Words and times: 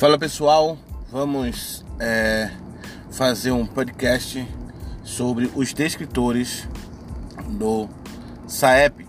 Fala 0.00 0.18
pessoal, 0.18 0.78
vamos 1.12 1.84
é, 1.98 2.50
fazer 3.10 3.52
um 3.52 3.66
podcast 3.66 4.48
sobre 5.04 5.52
os 5.54 5.74
descritores 5.74 6.66
do 7.46 7.86
SAEP. 8.46 9.06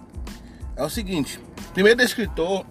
É 0.75 0.83
o 0.83 0.89
seguinte, 0.89 1.39
primeiro 1.73 1.97
descritor 1.97 2.65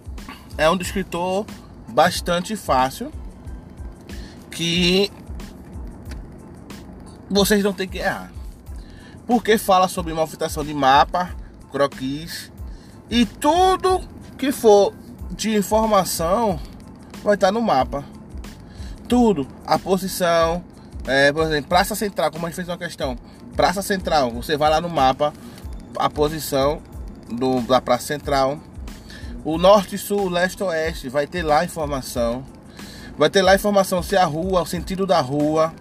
é 0.55 0.69
um 0.69 0.77
descritor 0.77 1.47
bastante 1.87 2.55
fácil 2.55 3.11
que 4.51 5.11
vocês 7.27 7.63
não 7.63 7.73
tem 7.73 7.87
que 7.87 7.97
errar. 7.97 8.31
Porque 9.25 9.57
fala 9.57 9.87
sobre 9.87 10.13
malfitação 10.13 10.63
de 10.63 10.75
mapa, 10.75 11.35
croquis 11.71 12.51
e 13.09 13.25
tudo 13.25 13.99
que 14.37 14.51
for 14.51 14.93
de 15.31 15.57
informação 15.57 16.59
vai 17.23 17.35
estar 17.35 17.51
no 17.51 17.61
mapa. 17.61 18.03
Tudo, 19.07 19.47
a 19.65 19.77
posição, 19.77 20.63
é, 21.05 21.31
por 21.31 21.43
exemplo, 21.43 21.69
Praça 21.69 21.95
Central, 21.95 22.31
como 22.31 22.45
a 22.45 22.49
gente 22.49 22.55
fez 22.55 22.67
uma 22.67 22.77
questão, 22.77 23.17
Praça 23.55 23.81
Central, 23.81 24.31
você 24.31 24.55
vai 24.55 24.69
lá 24.69 24.79
no 24.79 24.89
mapa, 24.89 25.33
a 25.97 26.09
posição 26.09 26.81
do, 27.29 27.61
da 27.61 27.81
Praça 27.81 28.07
Central, 28.07 28.57
o 29.43 29.57
norte, 29.57 29.97
sul, 29.97 30.29
leste, 30.29 30.63
oeste, 30.63 31.09
vai 31.09 31.27
ter 31.27 31.43
lá 31.43 31.65
informação, 31.65 32.43
vai 33.17 33.29
ter 33.29 33.41
lá 33.41 33.55
informação 33.55 34.01
se 34.01 34.15
a 34.15 34.23
rua, 34.23 34.61
o 34.61 34.65
sentido 34.65 35.05
da 35.05 35.19
rua, 35.19 35.73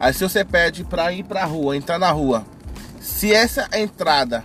aí 0.00 0.14
se 0.14 0.22
você 0.22 0.44
pede 0.44 0.84
para 0.84 1.12
ir 1.12 1.24
para 1.24 1.42
a 1.42 1.46
rua, 1.46 1.76
entrar 1.76 1.98
na 1.98 2.10
rua, 2.10 2.44
se 3.00 3.32
essa 3.32 3.68
entrada 3.74 4.44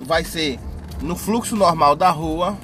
vai 0.00 0.24
ser 0.24 0.58
no 1.02 1.14
fluxo 1.14 1.54
normal 1.56 1.94
da 1.94 2.10
rua 2.10 2.56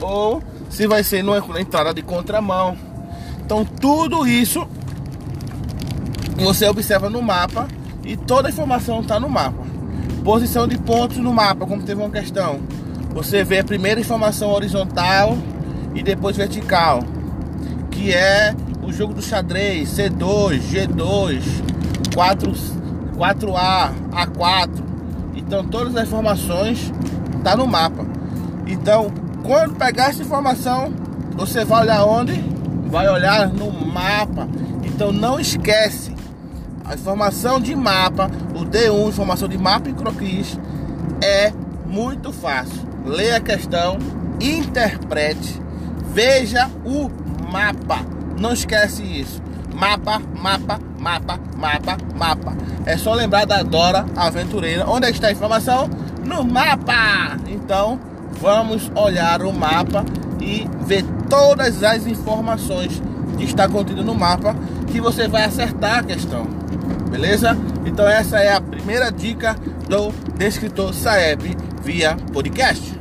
ou 0.00 0.42
se 0.68 0.86
vai 0.86 1.02
ser 1.04 1.22
numa 1.22 1.60
entrada 1.60 1.92
de 1.94 2.02
contramão. 2.02 2.76
Então 3.44 3.64
tudo 3.64 4.26
isso 4.26 4.66
você 6.36 6.68
observa 6.68 7.08
no 7.08 7.22
mapa 7.22 7.68
e 8.04 8.16
toda 8.16 8.48
a 8.48 8.50
informação 8.50 9.00
está 9.00 9.20
no 9.20 9.28
mapa. 9.28 9.64
Posição 10.24 10.66
de 10.66 10.78
pontos 10.78 11.18
no 11.18 11.32
mapa, 11.32 11.66
como 11.66 11.82
teve 11.82 12.00
uma 12.00 12.10
questão. 12.10 12.60
Você 13.14 13.44
vê 13.44 13.60
a 13.60 13.64
primeira 13.64 14.00
informação 14.00 14.50
horizontal 14.50 15.36
e 15.94 16.02
depois 16.02 16.36
vertical, 16.36 17.00
que 17.90 18.12
é 18.12 18.54
o 18.82 18.92
jogo 18.92 19.14
do 19.14 19.22
xadrez, 19.22 19.90
C2, 19.90 20.60
G2, 20.72 21.42
4, 22.14 22.52
4A, 23.16 23.92
A4. 24.10 24.70
Então 25.36 25.64
todas 25.64 25.94
as 25.96 26.08
informações 26.08 26.92
tá 27.42 27.56
no 27.56 27.66
mapa. 27.66 28.04
Então 28.66 29.12
quando 29.44 29.74
pegar 29.76 30.08
essa 30.08 30.22
informação, 30.22 30.92
você 31.36 31.64
vai 31.64 31.82
olhar 31.82 32.04
onde? 32.04 32.32
Vai 32.86 33.06
olhar 33.08 33.46
no 33.48 33.70
mapa. 33.70 34.48
Então 34.82 35.12
não 35.12 35.38
esquece. 35.38 36.14
A 36.84 36.94
informação 36.94 37.60
de 37.60 37.74
mapa, 37.76 38.30
o 38.54 38.64
D1, 38.64 39.08
informação 39.08 39.46
de 39.46 39.58
mapa 39.58 39.88
e 39.88 39.92
croquis, 39.92 40.58
é 41.22 41.52
muito 41.86 42.32
fácil. 42.32 42.82
Leia 43.04 43.36
a 43.36 43.40
questão, 43.40 43.98
interprete, 44.40 45.60
veja 46.06 46.70
o 46.84 47.10
mapa. 47.50 48.00
Não 48.38 48.52
esquece 48.52 49.02
isso. 49.02 49.42
Mapa, 49.74 50.22
mapa, 50.40 50.80
mapa, 50.98 51.38
mapa, 51.56 51.98
mapa. 52.16 52.56
É 52.86 52.96
só 52.96 53.12
lembrar 53.12 53.44
da 53.44 53.62
Dora 53.62 54.06
Aventureira. 54.16 54.88
Onde 54.88 55.10
está 55.10 55.28
a 55.28 55.32
informação? 55.32 55.88
No 56.24 56.44
mapa. 56.44 57.36
Então, 57.46 57.98
vamos 58.40 58.90
olhar 58.94 59.42
o 59.42 59.52
mapa 59.52 60.04
e 60.40 60.68
ver 60.86 61.04
todas 61.28 61.82
as 61.82 62.06
informações 62.06 63.02
que 63.36 63.44
está 63.44 63.68
contido 63.68 64.04
no 64.04 64.14
mapa 64.14 64.54
que 64.90 65.00
você 65.00 65.26
vai 65.26 65.44
acertar 65.44 65.98
a 65.98 66.02
questão. 66.02 66.44
Beleza? 67.10 67.56
Então 67.86 68.08
essa 68.08 68.38
é 68.38 68.52
a 68.52 68.60
primeira 68.60 69.10
dica 69.10 69.54
do 69.88 70.10
descritor 70.36 70.92
Saeb 70.92 71.56
via 71.82 72.16
podcast. 72.32 72.94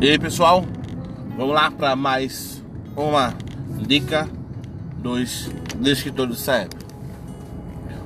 E 0.00 0.08
aí 0.08 0.18
pessoal, 0.18 0.64
Vamos 1.40 1.54
lá 1.54 1.70
para 1.70 1.96
mais 1.96 2.62
uma 2.94 3.34
dica 3.86 4.28
dos 4.98 5.48
descritores 5.76 6.36
do 6.36 6.38
CEP. 6.38 6.76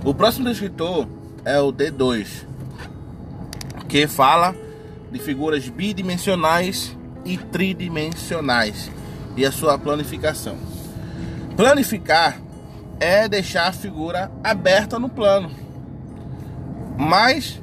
O 0.05 0.15
próximo 0.15 0.49
descritor 0.49 1.09
é 1.45 1.59
o 1.59 1.73
D2, 1.73 2.47
que 3.89 4.07
fala 4.07 4.55
de 5.11 5.19
figuras 5.19 5.69
bidimensionais 5.69 6.97
e 7.25 7.37
tridimensionais 7.37 8.89
e 9.37 9.45
a 9.45 9.51
sua 9.51 9.77
planificação. 9.77 10.57
Planificar 11.57 12.41
é 13.01 13.29
deixar 13.29 13.67
a 13.67 13.73
figura 13.73 14.31
aberta 14.45 14.97
no 14.97 15.09
plano. 15.09 15.51
Mais 16.97 17.61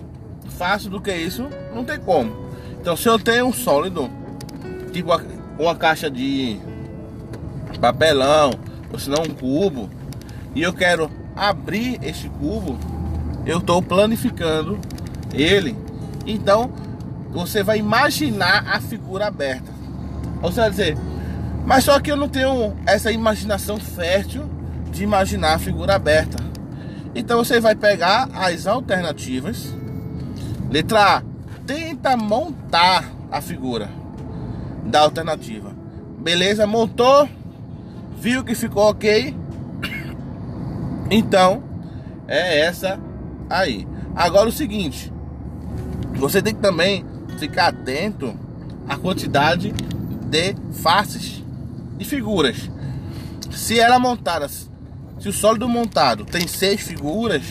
fácil 0.50 0.90
do 0.90 1.00
que 1.00 1.16
isso, 1.16 1.48
não 1.74 1.86
tem 1.86 1.98
como. 1.98 2.52
Então, 2.82 2.98
se 2.98 3.08
eu 3.08 3.18
tenho 3.18 3.46
um 3.46 3.54
sólido, 3.54 4.10
tipo 4.92 5.14
uma 5.62 5.76
caixa 5.76 6.10
de 6.10 6.60
papelão, 7.80 8.52
ou 8.92 8.98
se 8.98 9.10
não 9.10 9.24
um 9.24 9.30
cubo, 9.30 9.90
e 10.56 10.62
eu 10.62 10.74
quero 10.74 11.10
abrir 11.36 12.00
este 12.04 12.28
cubo, 12.30 12.78
eu 13.46 13.60
estou 13.60 13.82
planificando 13.82 14.80
ele. 15.32 15.78
Então 16.26 16.72
você 17.30 17.64
vai 17.64 17.78
imaginar 17.78 18.66
a 18.68 18.82
figura 18.82 19.28
aberta. 19.28 19.72
Ou 20.42 20.52
vai 20.52 20.70
dizer, 20.70 20.98
mas 21.66 21.84
só 21.84 22.00
que 22.00 22.12
eu 22.12 22.18
não 22.18 22.28
tenho 22.28 22.76
essa 22.86 23.12
imaginação 23.12 23.78
fértil 23.78 24.50
de 24.92 25.04
imaginar 25.04 25.54
a 25.54 25.60
figura 25.60 25.96
aberta. 25.96 26.44
Então 27.14 27.38
você 27.38 27.60
vai 27.60 27.76
pegar 27.76 28.30
as 28.34 28.66
alternativas. 28.66 29.74
Letra 30.72 31.18
A, 31.18 31.24
tenta 31.66 32.18
montar 32.18 33.06
a 33.32 33.42
figura 33.42 34.01
da 34.86 35.02
alternativa. 35.02 35.72
Beleza, 36.20 36.68
montou, 36.68 37.28
viu 38.18 38.44
que 38.44 38.56
ficou 38.56 38.90
ok. 38.90 39.36
Então, 41.14 41.62
é 42.26 42.62
essa 42.62 42.98
aí. 43.50 43.86
Agora 44.16 44.48
o 44.48 44.52
seguinte, 44.52 45.12
você 46.14 46.42
tem 46.42 46.56
que 46.56 46.62
também 46.62 47.06
ficar 47.38 47.68
atento 47.68 48.34
à 48.88 48.96
quantidade 48.96 49.74
de 50.30 50.56
faces 50.72 51.44
de 51.98 52.06
figuras. 52.06 52.70
Se 53.52 53.78
ela 53.78 54.00
montada, 54.00 54.48
se 54.48 55.28
o 55.28 55.34
sólido 55.34 55.68
montado 55.68 56.24
tem 56.24 56.48
seis 56.48 56.82
figuras, 56.82 57.44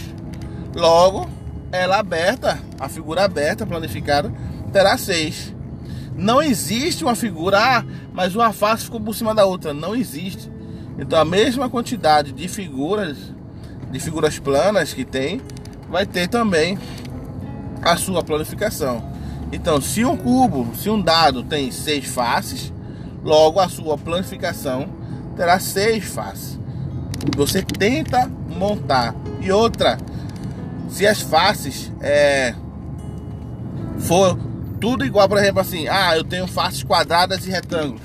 logo 0.75 1.29
ela 1.73 1.99
aberta, 1.99 2.59
a 2.79 2.89
figura 2.89 3.25
aberta, 3.25 3.67
planificada, 3.67 4.33
terá 4.73 4.97
seis. 4.97 5.55
Não 6.17 6.43
existe 6.43 7.05
uma 7.05 7.15
figura, 7.15 7.59
ah, 7.59 7.85
mas 8.13 8.35
uma 8.35 8.53
face 8.53 8.85
ficou 8.85 9.01
por 9.01 9.15
cima 9.15 9.35
da 9.35 9.45
outra. 9.45 9.73
Não 9.73 9.95
existe. 9.95 10.51
Então 10.99 11.19
a 11.19 11.25
mesma 11.25 11.69
quantidade 11.71 12.33
de 12.33 12.49
figuras, 12.49 13.17
de 13.91 13.99
figuras 13.99 14.39
planas 14.39 14.93
que 14.93 15.05
tem, 15.05 15.41
vai 15.89 16.07
ter 16.07 16.29
também 16.29 16.79
a 17.83 17.97
sua 17.97 18.23
planificação. 18.23 19.03
Então, 19.53 19.81
se 19.81 20.05
um 20.05 20.17
cubo, 20.17 20.75
se 20.77 20.89
um 20.89 21.01
dado 21.01 21.43
tem 21.43 21.71
seis 21.73 22.05
faces, 22.07 22.73
logo 23.25 23.59
a 23.59 23.69
sua 23.69 23.99
planificação 23.99 24.89
terá 25.37 25.59
seis 25.59 26.05
faces. 26.05 26.59
Você 27.37 27.63
tenta 27.63 28.31
montar. 28.49 29.15
E 29.41 29.51
outra, 29.51 29.99
se 30.89 31.07
as 31.07 31.21
faces 31.21 31.91
é, 32.01 32.55
for 33.99 34.39
tudo 34.81 35.05
igual, 35.05 35.29
por 35.29 35.39
exemplo, 35.39 35.61
assim, 35.61 35.87
ah, 35.89 36.17
eu 36.17 36.25
tenho 36.25 36.47
faces 36.47 36.83
quadradas 36.83 37.47
e 37.47 37.51
retângulos. 37.51 38.01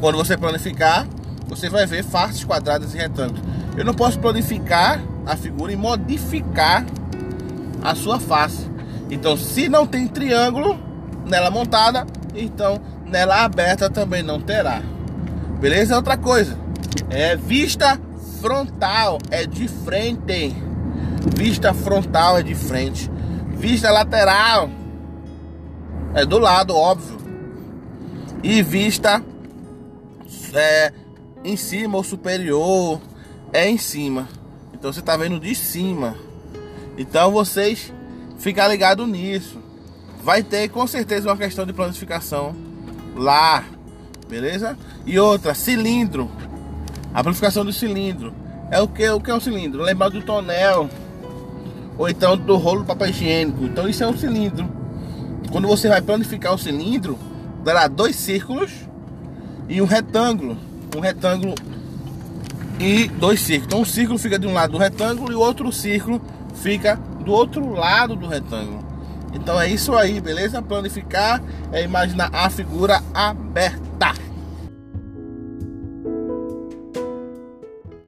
Quando 0.00 0.16
você 0.16 0.36
planificar, 0.36 1.06
você 1.48 1.68
vai 1.68 1.84
ver 1.84 2.04
faces 2.04 2.44
quadradas 2.44 2.94
e 2.94 2.98
retângulos. 2.98 3.42
Eu 3.76 3.84
não 3.84 3.92
posso 3.92 4.18
planificar 4.18 5.02
a 5.26 5.36
figura 5.36 5.72
e 5.72 5.76
modificar 5.76 6.86
a 7.82 7.94
sua 7.94 8.20
face. 8.20 8.70
Então, 9.10 9.36
se 9.36 9.68
não 9.68 9.86
tem 9.86 10.06
triângulo 10.06 10.78
nela 11.26 11.50
montada, 11.50 12.06
então 12.34 12.80
nela 13.04 13.42
aberta 13.42 13.90
também 13.90 14.22
não 14.22 14.40
terá. 14.40 14.80
Beleza? 15.60 15.96
Outra 15.96 16.16
coisa, 16.16 16.56
é 17.10 17.34
vista 17.36 17.98
frontal, 18.40 19.18
é 19.30 19.44
de 19.44 19.66
frente. 19.66 20.54
Vista 21.36 21.74
frontal 21.74 22.38
é 22.38 22.42
de 22.42 22.54
frente. 22.54 23.10
Vista 23.56 23.90
lateral 23.90 24.70
é 26.14 26.24
do 26.24 26.38
lado, 26.38 26.74
óbvio. 26.74 27.18
E 28.42 28.62
vista 28.62 29.22
é, 30.54 30.92
em 31.44 31.56
cima 31.56 31.96
ou 31.96 32.04
superior 32.04 33.00
é 33.52 33.68
em 33.68 33.78
cima. 33.78 34.28
Então 34.72 34.92
você 34.92 35.02
tá 35.02 35.16
vendo 35.16 35.38
de 35.38 35.54
cima. 35.54 36.16
Então 36.96 37.30
vocês 37.30 37.92
ficar 38.38 38.68
ligado 38.68 39.06
nisso. 39.06 39.58
Vai 40.22 40.42
ter 40.42 40.68
com 40.68 40.86
certeza 40.86 41.28
uma 41.28 41.36
questão 41.36 41.64
de 41.64 41.72
planificação 41.72 42.54
lá, 43.16 43.64
beleza? 44.28 44.76
E 45.06 45.18
outra, 45.18 45.54
cilindro. 45.54 46.30
A 47.12 47.22
planificação 47.22 47.64
do 47.64 47.72
cilindro. 47.72 48.32
É 48.70 48.80
o 48.80 48.88
que? 48.88 49.08
O 49.08 49.20
que 49.20 49.30
é 49.30 49.34
um 49.34 49.40
cilindro? 49.40 49.82
Lembrar 49.82 50.10
do 50.10 50.22
tonel. 50.22 50.88
Ou 51.98 52.08
então 52.08 52.36
do 52.36 52.56
rolo 52.56 52.80
do 52.80 52.86
papel 52.86 53.08
higiênico. 53.08 53.64
Então 53.64 53.88
isso 53.88 54.04
é 54.04 54.06
um 54.06 54.16
cilindro. 54.16 54.79
Quando 55.50 55.66
você 55.66 55.88
vai 55.88 56.00
planificar 56.00 56.54
o 56.54 56.58
cilindro, 56.58 57.18
dará 57.64 57.88
dois 57.88 58.16
círculos 58.16 58.70
e 59.68 59.82
um 59.82 59.84
retângulo. 59.84 60.56
Um 60.96 61.00
retângulo 61.00 61.54
e 62.78 63.08
dois 63.08 63.40
círculos. 63.40 63.66
Então 63.66 63.80
um 63.80 63.84
círculo 63.84 64.18
fica 64.18 64.38
de 64.38 64.46
um 64.46 64.52
lado 64.52 64.72
do 64.72 64.78
retângulo 64.78 65.32
e 65.32 65.34
o 65.34 65.40
outro 65.40 65.70
círculo 65.72 66.20
fica 66.54 66.96
do 67.24 67.32
outro 67.32 67.68
lado 67.72 68.16
do 68.16 68.26
retângulo. 68.26 68.84
Então 69.32 69.60
é 69.60 69.68
isso 69.68 69.94
aí, 69.94 70.20
beleza? 70.20 70.62
Planificar 70.62 71.42
é 71.72 71.82
imaginar 71.82 72.30
a 72.32 72.48
figura 72.48 73.02
aberta. 73.12 73.89